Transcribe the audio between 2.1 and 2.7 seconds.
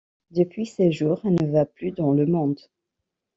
le monde.